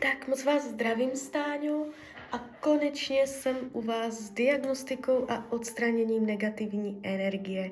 Tak 0.00 0.28
moc 0.28 0.44
vás 0.44 0.64
zdravím, 0.64 1.16
Stáňo, 1.16 1.86
a 2.32 2.38
konečně 2.38 3.26
jsem 3.26 3.56
u 3.72 3.82
vás 3.82 4.14
s 4.14 4.30
diagnostikou 4.30 5.30
a 5.30 5.52
odstraněním 5.52 6.26
negativní 6.26 7.00
energie. 7.02 7.70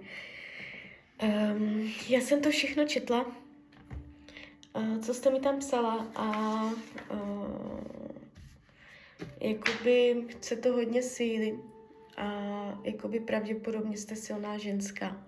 Um, 1.23 1.93
já 2.09 2.21
jsem 2.21 2.43
to 2.43 2.51
všechno 2.51 2.85
četla, 2.85 3.27
uh, 4.73 4.99
co 5.01 5.15
jste 5.15 5.31
mi 5.31 5.41
tam 5.41 5.59
psala 5.59 6.07
a 6.15 6.63
uh, 7.11 7.81
jakoby 9.41 10.25
chce 10.29 10.57
to 10.57 10.73
hodně 10.73 11.03
síly 11.03 11.59
a 12.17 12.29
jakoby 12.85 13.21
pravděpodobně 13.21 13.97
jste 13.97 14.17
silná 14.17 14.59
ženská. 14.59 15.27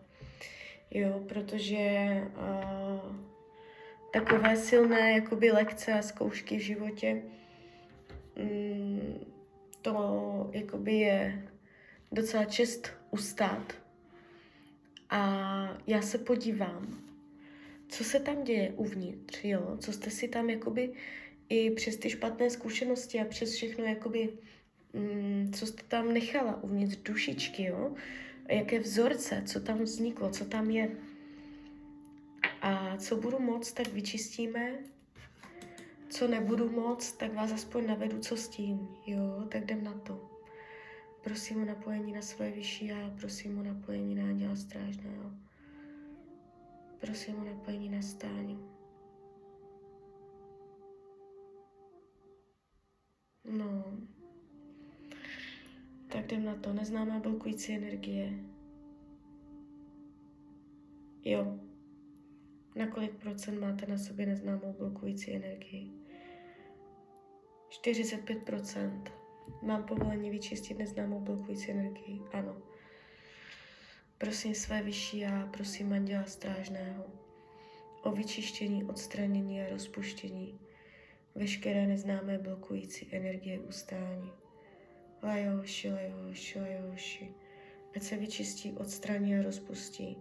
Jo, 0.91 1.23
protože 1.29 1.79
uh, 2.37 3.38
takové 4.13 4.57
silné 4.57 5.13
jakoby 5.13 5.51
lekce 5.51 5.93
a 5.93 6.03
zkoušky 6.03 6.59
v 6.59 6.63
životě, 6.63 7.23
mm, 8.37 9.25
to 9.83 10.51
jakoby 10.53 10.95
je 10.95 11.49
docela 12.13 12.45
čest 12.45 12.91
ustát. 13.11 13.73
A 15.11 15.79
já 15.87 16.03
se 16.03 16.19
podívám, 16.19 16.99
co 17.89 18.05
se 18.05 18.21
tam 18.21 18.45
děje 18.45 18.73
uvnitř, 18.77 19.45
jo? 19.45 19.77
co 19.81 19.93
jste 19.93 20.11
si 20.11 20.29
tam 20.29 20.51
jakoby 20.51 20.93
i 21.49 21.71
přes 21.71 21.97
ty 21.97 22.11
špatné 22.11 22.51
zkušenosti 22.51 23.21
a 23.21 23.25
přes 23.25 23.55
všechno 23.55 23.85
jakoby, 23.85 24.29
mm, 24.93 25.53
co 25.55 25.67
jste 25.67 25.83
tam 25.83 26.13
nechala 26.13 26.63
uvnitř 26.63 26.97
dušičky, 26.97 27.65
jo? 27.65 27.95
jaké 28.49 28.79
vzorce, 28.79 29.43
co 29.47 29.61
tam 29.61 29.79
vzniklo, 29.79 30.31
co 30.31 30.45
tam 30.45 30.71
je. 30.71 30.91
A 32.63 32.97
co 32.97 33.17
budu 33.17 33.39
moc, 33.39 33.73
tak 33.73 33.89
vyčistíme. 33.89 34.79
Co 36.09 36.29
nebudu 36.29 36.71
moc, 36.71 37.13
tak 37.13 37.35
vás 37.35 37.53
aspoň 37.53 37.87
navedu, 37.87 38.19
co 38.19 38.37
s 38.37 38.49
tím. 38.49 38.89
Jo, 39.07 39.45
tak 39.49 39.63
jdem 39.63 39.85
na 39.85 39.93
to. 39.93 40.31
Prosím 41.25 41.63
o 41.63 41.65
napojení 41.65 42.13
na 42.13 42.23
svoje 42.23 42.51
vyšší 42.51 42.93
a 42.93 43.15
prosím 43.21 43.59
o 43.59 43.63
napojení 43.63 44.15
na 44.15 44.25
Anděla 44.25 44.57
Strážného. 44.57 45.31
Prosím 47.01 47.41
o 47.41 47.45
napojení 47.45 47.89
na 47.89 48.03
stání. 48.03 48.59
No. 53.45 53.85
Tak 56.09 56.25
jdem 56.25 56.45
na 56.45 56.55
to. 56.55 56.73
Neznámá 56.73 57.19
blokující 57.19 57.73
energie. 57.73 58.45
Jo. 61.25 61.68
Na 62.79 62.87
kolik 62.87 63.13
procent 63.13 63.61
máte 63.61 63.87
na 63.87 63.99
sobě 63.99 64.27
neznámou 64.27 64.73
blokující 64.73 65.37
energii? 65.37 65.91
45 67.69 68.43
procent. 68.43 69.13
Mám 69.63 69.85
povolení 69.85 70.31
vyčistit 70.31 70.79
neznámou 70.79 71.21
blokující 71.21 71.71
energii? 71.71 72.21
Ano. 72.33 72.63
Prosím 74.19 74.55
své 74.55 74.83
vyšší 74.83 75.27
a 75.27 75.49
prosím 75.53 75.93
Anděla 75.93 76.25
Strážného 76.25 77.05
o 78.03 78.13
vyčištění, 78.13 78.85
odstranění 78.85 79.63
a 79.63 79.71
rozpuštění 79.71 80.61
veškeré 81.35 81.87
neznámé 81.87 82.39
blokující 82.39 83.09
energie 83.13 83.61
ustání. 83.61 84.33
Lajoši, 85.23 85.91
lajoši, 85.91 86.61
lajoši. 86.61 87.35
Ať 87.97 88.03
se 88.03 88.17
vyčistí, 88.17 88.73
odstraní 88.73 89.37
a 89.37 89.43
rozpustí 89.43 90.17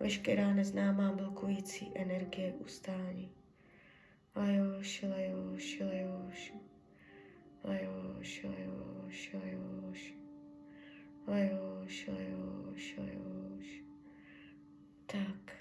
veškerá 0.00 0.54
neznámá 0.54 1.12
blokující 1.12 1.92
energie 1.94 2.52
ustání. 2.52 3.30
Lajoši, 4.36 5.06
lajoši, 5.06 5.84
lajoši. 5.84 6.54
Lajoši, 7.64 8.46
lajoši, 8.46 9.36
lajoši. 9.36 10.14
Lajoši, 11.26 12.10
lajoši, 12.10 13.00
lajoši. 13.00 13.84
Tak. 15.06 15.56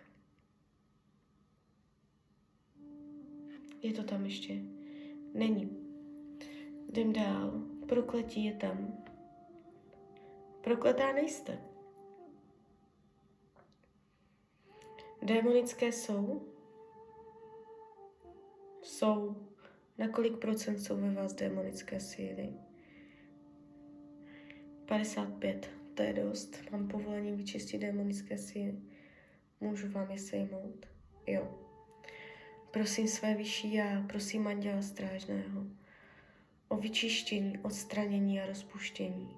Je 3.82 3.94
to 3.94 4.04
tam 4.04 4.26
ještě? 4.26 4.62
Není. 5.34 5.78
Jdem 6.90 7.14
dál. 7.14 7.52
Prokletí 7.88 8.46
je 8.46 8.54
tam. 8.54 9.04
Prokletá 10.62 11.14
nejste. 11.14 11.73
Démonické 15.24 15.92
jsou? 15.92 16.48
Jsou. 18.82 19.36
Na 19.98 20.08
kolik 20.08 20.38
procent 20.38 20.80
jsou 20.80 20.98
ve 20.98 21.14
vás 21.14 21.34
démonické 21.34 22.00
síly? 22.00 22.54
55. 24.86 25.70
To 25.94 26.04
je 26.04 26.14
dost. 26.14 26.72
Mám 26.72 26.88
povolení 26.88 27.32
vyčistit 27.32 27.82
démonické 27.82 28.38
síly. 28.38 28.80
Můžu 29.62 29.92
vám 29.92 30.12
je 30.12 30.20
sejmout? 30.20 30.86
Jo. 31.28 31.60
Prosím 32.72 33.08
své 33.08 33.36
vyšší 33.36 33.74
já, 33.74 34.02
prosím 34.08 34.48
Anděla 34.48 34.82
Strážného 34.82 35.66
o 36.68 36.78
vyčištění, 36.78 37.58
odstranění 37.58 38.42
a 38.42 38.46
rozpuštění 38.46 39.38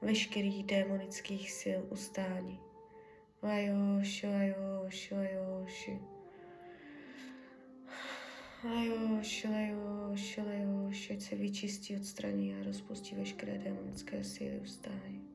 veškerých 0.00 0.66
démonických 0.66 1.52
sil 1.60 1.80
ustání 1.90 2.71
Lajoši, 3.42 4.26
lajoši, 4.26 5.14
lajoši. 5.14 5.98
Lajoši, 8.64 9.48
lajoši, 9.48 10.40
lajoši, 10.40 11.14
ať 11.14 11.20
se 11.20 11.36
vyčistí, 11.36 11.96
odstraní 11.96 12.54
a 12.54 12.64
rozpustí 12.64 13.14
veškeré 13.14 13.58
démonické 13.58 14.24
síly 14.24 14.60
ustání. 14.60 15.28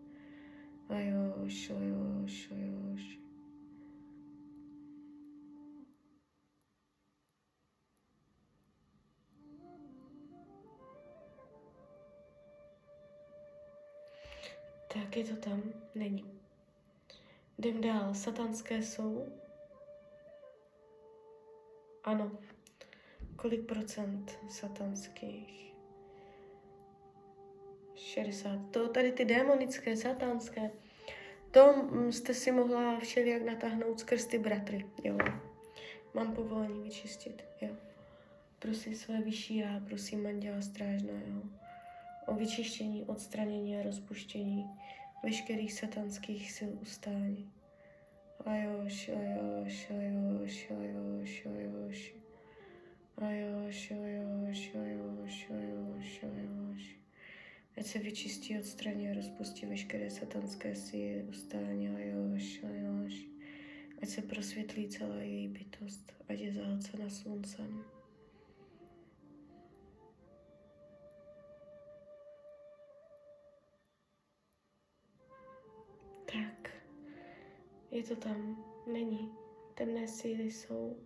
Lajoši, 0.90 1.74
lajoši, 1.74 2.54
lajoši. 2.54 3.20
Tak 14.94 15.18
je 15.18 15.24
to 15.24 15.36
tam? 15.36 15.64
Není. 15.96 16.37
Jdem 17.58 17.82
dál. 17.82 18.14
Satanské 18.14 18.84
jsou? 18.84 19.26
Ano. 22.04 22.32
Kolik 23.36 23.66
procent 23.66 24.40
satanských? 24.50 25.74
60. 27.96 28.72
To 28.72 28.88
tady 28.90 29.12
ty 29.12 29.26
démonické, 29.26 29.98
satanské, 29.98 30.72
to 31.52 31.90
jste 32.10 32.34
si 32.34 32.52
mohla 32.52 33.00
všelijak 33.00 33.42
natáhnout 33.42 34.00
skrz 34.00 34.26
ty 34.26 34.40
bratry, 34.40 34.86
jo. 35.04 35.18
Mám 36.14 36.36
povolení 36.36 36.84
vyčistit, 36.84 37.44
jo. 37.62 37.70
Prosím 38.60 38.96
své 38.96 39.22
vyšší 39.22 39.58
já, 39.58 39.80
prosím 39.88 40.28
Anděla 40.28 40.62
Strážného 40.62 41.42
o 42.28 42.36
vyčištění, 42.36 43.04
odstranění 43.04 43.80
a 43.80 43.84
rozpuštění 43.84 44.66
veškerých 45.24 45.74
satanských 45.74 46.52
sil 46.58 46.72
ustání. 46.82 47.52
Lajoši, 48.46 49.12
lajoši, 49.12 49.94
lajoši, 49.94 50.74
lajoši, 50.74 51.50
lajoši. 51.50 52.14
Lajoši, 53.22 53.94
lajoši, 53.94 54.78
lajoši, 54.78 55.54
lajoši, 55.54 56.26
lajoši. 56.26 56.98
Ať 57.78 57.86
se 57.86 58.00
vyčistí, 58.00 58.60
odstraní 58.60 59.10
a 59.10 59.14
rozpustí 59.14 59.66
veškeré 59.66 60.10
satanské 60.10 60.76
síly, 60.76 61.24
ustání, 61.24 61.90
lajoši, 61.90 62.60
lajoši. 62.64 63.28
Ať 64.02 64.10
se 64.10 64.22
prosvětlí 64.22 64.88
celá 64.90 65.16
její 65.16 65.48
bytost, 65.48 66.14
ať 66.30 66.40
je 66.40 66.54
zahlcena 66.54 67.10
sluncem. 67.10 67.97
Je 77.98 78.04
to 78.04 78.16
tam, 78.16 78.64
není. 78.94 79.32
Temné 79.74 80.08
síly 80.08 80.44
jsou. 80.44 80.98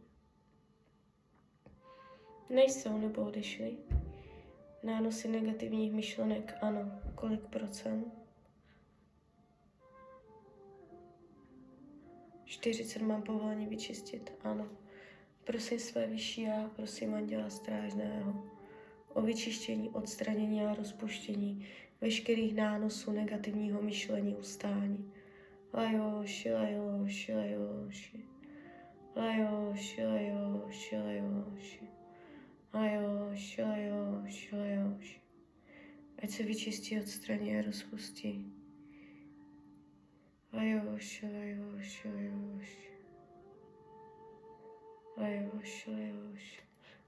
Nejsou 2.50 2.98
nebo 2.98 3.22
odešly. 3.22 3.78
Nánosy 4.84 5.28
negativních 5.28 5.94
myšlenek, 5.94 6.54
ano. 6.62 6.92
Kolik 7.16 7.42
procent? 7.42 8.14
40 12.46 13.02
mám 13.02 13.22
povolení 13.24 13.68
vyčistit, 13.68 14.32
ano. 14.44 14.70
Prosím 15.44 15.80
své 15.80 16.08
vyšší 16.08 16.42
já, 16.42 16.70
prosím 16.76 17.14
Anděla 17.14 17.50
Strážného 17.50 18.44
o 19.14 19.22
vyčištění, 19.22 19.90
odstranění 19.90 20.66
a 20.66 20.76
rozpuštění 20.76 21.68
veškerých 22.02 22.56
nánosů 22.56 23.12
negativního 23.12 23.82
myšlení 23.82 24.36
ustání 24.36 25.14
Lajoši, 25.74 26.52
lajoši, 26.52 27.34
lajoši. 27.34 28.26
Lajoši, 29.16 30.04
lajoši, 30.04 30.98
lajoši. 30.98 31.88
Lajoši, 32.74 33.62
lajoši, 33.62 34.56
se 36.28 36.44
vyčistí, 36.44 37.00
odstraní 37.00 37.60
a 37.60 37.62
rozpustí. 37.62 38.52
Lajoš, 40.54 41.22
lajoš, 41.22 42.06
lajoš. 42.06 42.78
Lajoš, 45.18 45.88
lajoš. 45.88 46.64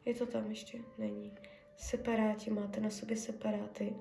Je 0.06 0.13
to 0.13 0.25
tam 0.25 0.50
ještě? 0.50 0.80
Není. 0.98 1.31
Separáti, 1.77 2.50
máte 2.50 2.81
na 2.81 2.89
sobě 2.89 3.18
separáty. 3.18 3.95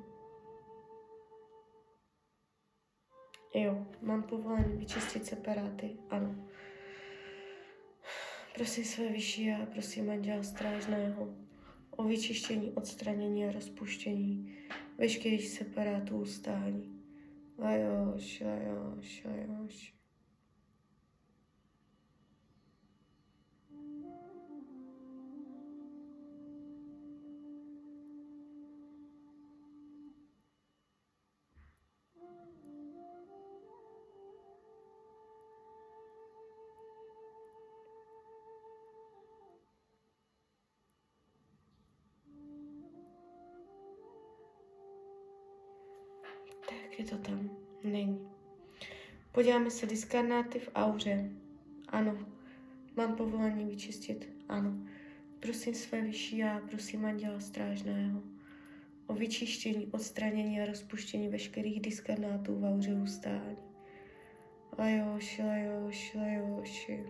Jo, 3.55 3.87
mám 4.03 4.23
povolení 4.23 4.77
vyčistit 4.77 5.27
separáty, 5.27 5.97
ano. 6.11 6.49
Prosím 8.55 8.85
své 8.85 9.09
vyšší 9.09 9.51
a 9.51 9.67
prosím 9.67 10.11
anděla 10.11 10.43
strážného 10.43 11.35
o 11.91 12.05
vyčištění, 12.05 12.73
odstranění 12.73 13.45
a 13.45 13.53
rozpuštění 13.53 14.57
veškerých 14.99 15.49
separátů 15.49 16.19
ustání. 16.19 17.03
Lajoš, 17.59 18.41
lajoš, 18.41 19.25
lajoš. 19.25 20.02
Tak 47.03 47.11
je 47.11 47.19
to 47.19 47.31
tam. 47.31 47.51
Není. 47.85 48.29
Podíváme 49.33 49.71
se 49.71 49.87
diskarnáty 49.87 50.59
v 50.59 50.71
auře. 50.75 51.31
Ano. 51.89 52.27
Mám 52.97 53.17
povolení 53.17 53.65
vyčistit. 53.65 54.29
Ano. 54.49 54.87
Prosím 55.41 55.75
své 55.75 56.01
vyšší 56.01 56.39
já, 56.39 56.61
prosím 56.71 57.05
anděla 57.05 57.41
strážného 57.41 58.23
o 59.07 59.15
vyčištění, 59.15 59.87
odstranění 59.87 60.61
a 60.61 60.67
rozpuštění 60.67 61.29
veškerých 61.29 61.81
diskarnátů 61.81 62.59
v 62.59 62.65
auře 62.65 62.95
ustání. 62.95 63.57
Lajoši, 64.79 65.43
lajoši, 65.43 66.19
lajoši. 66.19 67.05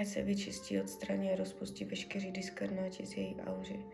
Ať 0.00 0.06
se 0.06 0.22
vyčistí, 0.22 0.80
odstraní 0.80 1.30
a 1.30 1.36
rozpustí 1.36 1.84
veškerý 1.84 2.32
diskarnáti 2.32 3.06
z 3.06 3.16
její 3.16 3.36
aury 3.40 3.84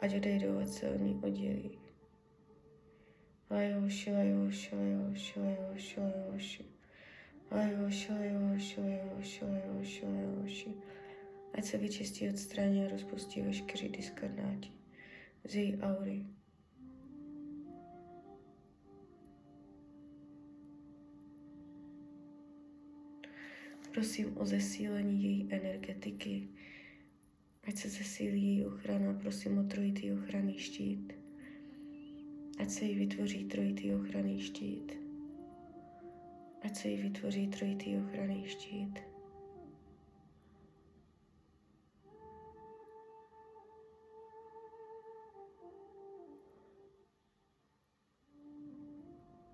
ať 0.00 0.16
odejdou, 0.16 0.58
ať 0.58 0.68
se 0.68 0.90
od 0.90 1.00
ní 1.00 1.20
oddělí. 1.22 1.78
Lajoši, 3.50 4.12
lajoši, 4.12 4.76
lajoši, 4.76 5.40
lajoši, 5.40 6.00
lajoši. 6.00 6.64
Lajoši, 7.50 8.12
lajoši, 8.12 8.80
lajoši, 8.80 9.44
lajoši, 9.44 10.04
lajoši. 10.06 10.74
Ať 11.54 11.64
se 11.64 11.78
vyčistí, 11.78 12.28
odstraní 12.28 12.84
a 12.86 12.88
rozpustí 12.88 13.42
veškerý 13.42 13.88
diskarnáti 13.88 14.78
z 15.44 15.54
její 15.54 15.78
aury. 15.80 16.26
Prosím 23.92 24.38
o 24.38 24.44
zesílení 24.44 25.22
její 25.22 25.48
energetiky, 25.50 26.48
Ať 27.68 27.76
se 27.76 27.88
zesílí 27.88 28.42
její 28.42 28.66
ochrana, 28.66 29.18
prosím 29.20 29.58
o 29.58 29.62
trojitý 29.62 30.12
ochranný 30.12 30.58
štít. 30.58 31.12
Ať 32.58 32.70
se 32.70 32.84
jí 32.84 32.94
vytvoří 32.94 33.44
trojitý 33.44 33.94
ochranný 33.94 34.40
štít. 34.40 34.92
Ať 36.62 36.76
se 36.76 36.88
jí 36.88 36.96
vytvoří 36.96 37.48
trojitý 37.48 37.96
ochranný 37.96 38.48
štít. 38.48 38.98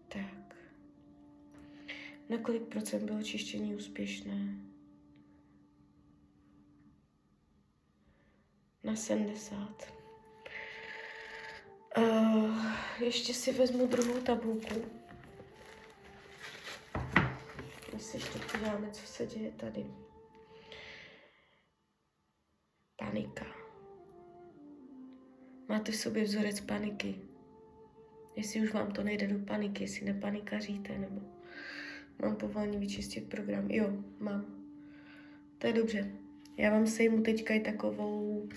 Tak. 0.08 0.56
Na 2.28 2.38
kolik 2.38 2.62
procent 2.62 3.04
bylo 3.04 3.22
čištění 3.22 3.74
úspěšné? 3.74 4.73
Na 8.84 8.96
70. 8.96 9.92
Uh, 11.96 12.72
ještě 13.00 13.34
si 13.34 13.52
vezmu 13.52 13.86
druhou 13.86 14.20
tabulku. 14.20 14.84
My 17.94 18.00
si 18.00 18.16
ještě 18.16 18.38
podíváme, 18.38 18.90
co 18.90 19.06
se 19.06 19.26
děje 19.26 19.50
tady. 19.50 19.86
Panika. 22.96 23.46
Máte 25.68 25.92
v 25.92 25.96
sobě 25.96 26.24
vzorec 26.24 26.60
paniky. 26.60 27.14
Jestli 28.36 28.60
už 28.60 28.72
vám 28.72 28.92
to 28.92 29.02
nejde 29.02 29.26
do 29.28 29.38
paniky, 29.46 29.84
jestli 29.84 30.06
nepanikaříte, 30.06 30.98
nebo 30.98 31.20
mám 32.22 32.36
povolení 32.36 32.78
vyčistit 32.78 33.28
program. 33.28 33.70
Jo, 33.70 33.92
mám. 34.18 34.64
To 35.58 35.66
je 35.66 35.72
dobře. 35.72 36.23
Já 36.56 36.70
vám 36.70 36.86
sejmu 36.86 37.22
teďka 37.22 37.54
i 37.54 37.60
takovou 37.60 38.48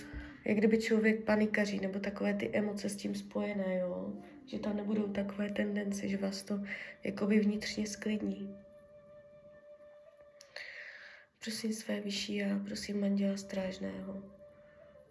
jak 0.48 0.58
kdyby 0.58 0.78
člověk 0.78 1.24
panikaří, 1.24 1.80
nebo 1.80 2.00
takové 2.00 2.34
ty 2.34 2.50
emoce 2.54 2.90
s 2.90 2.96
tím 2.96 3.16
spojené, 3.16 3.78
jo? 3.78 4.14
Že 4.46 4.60
tam 4.60 4.78
nebudou 4.78 5.08
takové 5.08 5.50
tendence, 5.50 6.08
že 6.08 6.18
vás 6.18 6.44
to 6.44 6.60
jakoby 7.04 7.40
vnitřně 7.40 7.88
sklidní. 7.88 8.56
Prosím 11.44 11.74
své 11.74 12.02
vyšší 12.02 12.44
a 12.44 12.60
prosím 12.66 13.02
manděla 13.02 13.38
strážného 13.38 14.24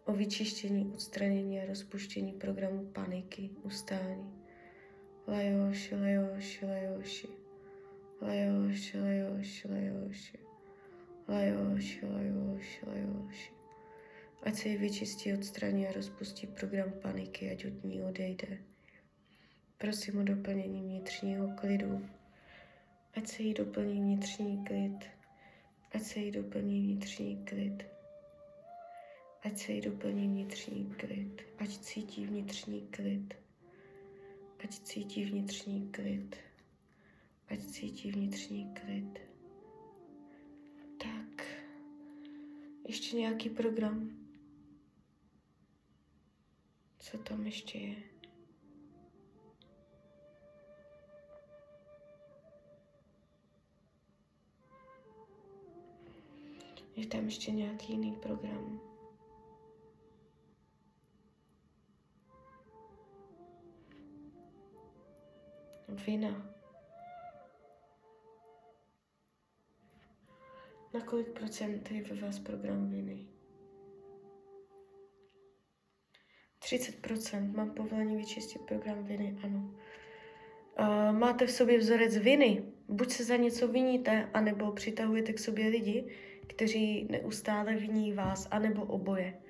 o 0.05 0.13
vyčištění, 0.13 0.93
odstranění 0.95 1.61
a 1.61 1.67
rozpuštění 1.67 2.33
programu 2.33 2.85
paniky, 2.85 3.51
ustání. 3.63 4.43
Lajoši, 5.29 5.95
lajoši, 5.95 6.67
lajoši. 6.67 7.29
Lajoši, 8.23 9.01
lajoši, 9.01 9.69
lajoši. 9.69 10.46
Lajoši, 11.29 12.07
lajoši, 12.07 12.87
lajoši. 12.87 13.51
Ať 14.43 14.55
se 14.55 14.69
ji 14.69 14.77
vyčistí, 14.77 15.33
odstraní 15.35 15.87
a 15.87 15.93
rozpustí 15.93 16.47
program 16.47 16.93
paniky, 17.03 17.51
ať 17.51 17.67
od 17.67 17.85
ní 17.85 18.03
odejde. 18.03 18.59
Prosím 19.79 20.19
o 20.19 20.23
doplnění 20.23 20.83
vnitřního 20.83 21.49
klidu. 21.49 22.07
Ať 23.15 23.29
se 23.29 23.43
jí 23.43 23.55
doplní 23.55 24.01
vnitřní 24.01 24.65
klid. 24.65 25.05
Ať 25.93 26.03
se 26.03 26.21
jí 26.21 26.31
doplní 26.31 26.81
vnitřní 26.81 27.45
klid. 27.45 27.87
Ať 29.43 29.59
se 29.59 29.73
jí 29.73 29.81
doplní 29.81 30.29
vnitřní 30.29 30.95
klid. 30.99 31.43
Ať 31.59 31.71
cítí 31.79 32.27
vnitřní 32.27 32.81
klid. 32.81 33.35
Ať 34.65 34.71
cítí 34.71 35.25
vnitřní 35.25 35.89
klid. 35.89 36.37
Ať 37.49 37.61
cítí 37.61 38.11
vnitřní 38.11 38.75
klid. 38.75 39.36
Ještě 42.89 43.17
nějaký 43.17 43.51
program. 43.51 44.11
Co 46.99 47.19
tam 47.19 47.47
ještě 47.47 47.79
je? 47.79 47.97
Je 56.97 57.07
tam 57.07 57.25
ještě 57.25 57.51
nějaký 57.51 57.93
jiný 57.93 58.13
program? 58.13 58.81
Vina. 65.89 66.56
Na 70.97 71.03
kolik 71.03 71.29
procent 71.29 71.91
je 71.91 72.03
ve 72.03 72.17
vás 72.21 72.39
program 72.39 72.91
viny? 72.91 73.27
30%. 76.61 77.57
Mám 77.57 77.71
povolení 77.71 78.17
vyčistit 78.17 78.63
program 78.63 79.05
viny, 79.05 79.39
ano. 79.45 79.75
Máte 81.13 81.47
v 81.47 81.51
sobě 81.51 81.79
vzorec 81.79 82.17
viny. 82.17 82.63
Buď 82.89 83.11
se 83.11 83.25
za 83.25 83.37
něco 83.37 83.69
viníte, 83.69 84.31
anebo 84.35 84.73
přitahujete 84.73 85.33
k 85.33 85.39
sobě 85.39 85.69
lidi, 85.69 86.05
kteří 86.47 87.09
neustále 87.11 87.77
viní 87.77 88.13
vás, 88.13 88.49
anebo 88.51 88.83
oboje. 88.83 89.41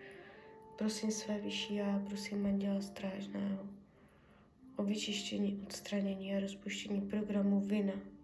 Prosím 0.79 1.11
své 1.11 1.39
vyšší 1.39 1.81
a 1.81 2.03
prosím 2.09 2.43
manděla 2.43 2.81
strážného 2.81 3.69
o 4.77 4.83
vyčištění, 4.83 5.61
odstranění 5.63 6.37
a 6.37 6.41
rozpuštění 6.41 7.01
programu 7.01 7.61
vina. 7.61 8.16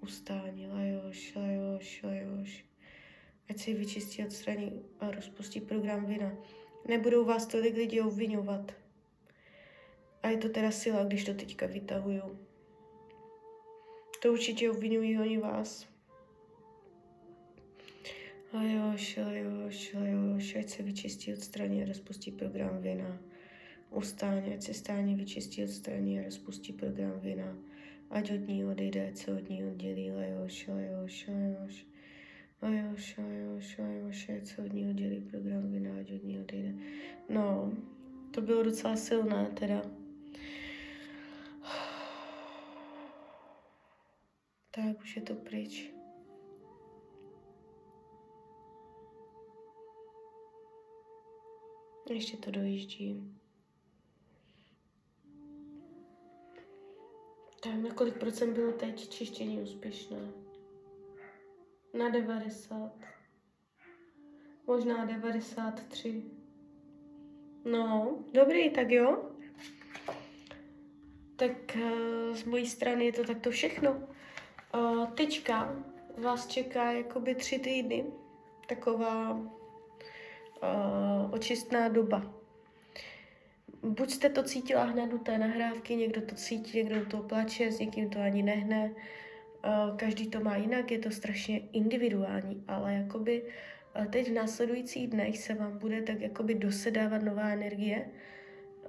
Ustání, 0.00 0.66
lajoš, 0.66 1.34
lajoš, 1.34 2.02
lajoš. 2.02 2.64
Ať 3.50 3.58
si 3.58 3.74
vyčistí, 3.74 4.24
odstraní 4.24 4.82
a 5.00 5.10
rozpustí 5.10 5.60
program 5.60 6.06
vina 6.06 6.32
Nebudou 6.88 7.24
vás 7.24 7.46
tolik 7.46 7.76
lidi 7.76 8.00
obvinovat. 8.00 8.72
A 10.22 10.28
je 10.28 10.36
to 10.36 10.48
teda 10.48 10.70
sila, 10.70 11.04
když 11.04 11.24
to 11.24 11.34
teďka 11.34 11.66
vytahuju. 11.66 12.38
To 14.22 14.32
určitě 14.32 14.70
obvinují 14.70 15.18
oni 15.18 15.38
vás. 15.38 15.88
A 18.52 18.62
jož, 18.62 19.18
a 19.94 20.58
ať 20.58 20.68
se 20.68 20.82
vyčistí, 20.82 21.32
odstraní 21.32 21.82
a 21.82 21.86
rozpustí 21.86 22.32
program 22.32 22.80
vina. 22.80 23.18
Ustáň, 23.90 24.52
ať 24.54 24.62
se 24.62 24.74
stání 24.74 25.14
vyčistí, 25.14 25.64
odstraní 25.64 26.20
a 26.20 26.22
rozpustí 26.22 26.72
program 26.72 27.20
vina. 27.20 27.58
Ať 28.10 28.30
od 28.30 28.48
ní 28.48 28.64
odejde, 28.64 29.08
ať 29.08 29.16
se 29.16 29.32
od 29.32 29.48
ní 29.48 29.64
oddělí. 29.64 30.10
A 30.10 30.22
jož, 30.24 30.68
a 30.68 30.80
jož, 30.80 31.28
a 31.28 31.32
jož, 33.82 34.28
ať 34.28 34.46
se 34.46 34.62
od 34.62 34.72
ní 34.72 34.90
oddělí 34.90 35.20
program 35.20 35.72
vina, 35.72 35.90
ať 36.00 36.12
od 36.12 36.24
ní 36.24 36.38
odejde. 36.38 36.74
No, 37.28 37.72
to 38.30 38.40
bylo 38.40 38.62
docela 38.62 38.96
silné 38.96 39.50
teda. 39.54 39.82
Tak, 44.70 45.00
už 45.02 45.16
je 45.16 45.22
to 45.22 45.34
pryč. 45.34 45.90
Ještě 52.10 52.36
to 52.36 52.50
dojíždí. 52.50 53.38
Tak 57.60 57.74
na 57.74 57.94
kolik 57.94 58.18
procent 58.18 58.54
bylo 58.54 58.72
teď 58.72 59.08
čištění 59.08 59.62
úspěšné? 59.62 60.18
Na 61.98 62.08
90. 62.08 62.92
Možná 64.66 65.04
93. 65.04 66.24
No, 67.64 68.18
dobrý, 68.34 68.70
tak 68.70 68.90
jo. 68.90 69.30
Tak 71.36 71.76
uh, 71.76 72.36
z 72.36 72.44
mojí 72.44 72.66
strany 72.66 73.04
je 73.04 73.12
to 73.12 73.24
takto 73.24 73.50
všechno. 73.50 74.08
Uh, 74.74 75.06
teďka 75.06 75.76
vás 76.18 76.46
čeká 76.46 76.92
jakoby 76.92 77.34
tři 77.34 77.58
týdny. 77.58 78.04
Taková 78.68 79.30
uh, 79.32 79.48
očistná 81.30 81.88
doba. 81.88 82.37
Buď 83.82 84.10
jste 84.10 84.28
to 84.28 84.42
cítila 84.42 84.84
hned 84.84 85.12
u 85.12 85.18
té 85.18 85.38
nahrávky, 85.38 85.96
někdo 85.96 86.20
to 86.20 86.34
cítí, 86.34 86.78
někdo 86.78 87.06
to 87.06 87.18
plače, 87.18 87.72
s 87.72 87.78
někým 87.78 88.10
to 88.10 88.20
ani 88.20 88.42
nehne. 88.42 88.90
Uh, 88.90 89.96
každý 89.96 90.30
to 90.30 90.40
má 90.40 90.56
jinak, 90.56 90.90
je 90.90 90.98
to 90.98 91.10
strašně 91.10 91.58
individuální, 91.58 92.64
ale 92.68 92.94
jakoby 92.94 93.42
uh, 93.42 94.06
teď 94.06 94.30
v 94.30 94.34
následujících 94.34 95.08
dnech 95.08 95.38
se 95.38 95.54
vám 95.54 95.78
bude 95.78 96.02
tak 96.02 96.20
jakoby 96.20 96.54
dosedávat 96.54 97.22
nová 97.22 97.48
energie. 97.48 98.08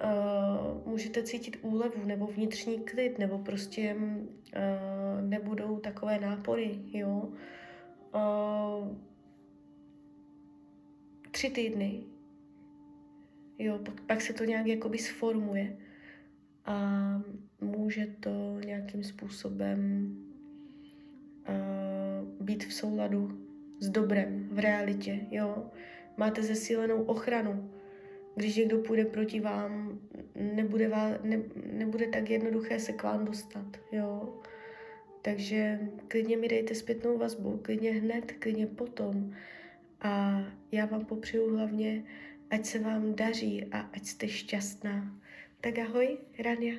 Uh, 0.03 0.88
můžete 0.88 1.24
cítit 1.24 1.58
úlevu 1.62 2.05
nebo 2.05 2.27
vnitřní 2.27 2.79
klid, 2.79 3.19
nebo 3.19 3.38
prostě 3.39 3.96
uh, 3.96 5.22
nebudou 5.22 5.79
takové 5.79 6.19
nápory, 6.19 6.79
jo. 6.93 7.29
Tři 11.31 11.50
týdny. 11.50 12.03
Jo, 13.59 13.79
pak, 13.79 14.01
pak 14.01 14.21
se 14.21 14.33
to 14.33 14.43
nějak 14.43 14.67
jakoby 14.67 14.97
sformuje 14.97 15.77
a 16.65 16.99
může 17.61 18.07
to 18.19 18.59
nějakým 18.65 19.03
způsobem 19.03 20.09
uh, 21.49 22.45
být 22.45 22.65
v 22.65 22.73
souladu 22.73 23.39
s 23.79 23.89
dobrem 23.89 24.47
v 24.51 24.59
realitě, 24.59 25.19
jo. 25.31 25.71
Máte 26.17 26.43
zesílenou 26.43 27.03
ochranu. 27.03 27.71
Když 28.35 28.55
někdo 28.55 28.77
půjde 28.77 29.05
proti 29.05 29.39
vám, 29.39 29.99
nebude, 30.35 30.87
vás, 30.87 31.11
ne, 31.23 31.43
nebude 31.73 32.07
tak 32.07 32.29
jednoduché 32.29 32.79
se 32.79 32.93
k 32.93 33.03
vám 33.03 33.25
dostat, 33.25 33.77
jo. 33.91 34.39
Takže 35.21 35.79
klidně 36.07 36.37
mi 36.37 36.47
dejte 36.47 36.75
zpětnou 36.75 37.17
vazbu, 37.17 37.57
klidně 37.57 37.91
hned, 37.91 38.31
klidně 38.31 38.67
potom. 38.67 39.33
A 40.01 40.43
já 40.71 40.85
vám 40.85 41.05
popřeju 41.05 41.55
hlavně, 41.55 42.03
ať 42.49 42.65
se 42.65 42.79
vám 42.79 43.15
daří 43.15 43.65
a 43.71 43.79
ať 43.79 44.05
jste 44.05 44.27
šťastná. 44.29 45.15
Tak 45.61 45.77
ahoj, 45.79 46.17
Rania. 46.39 46.75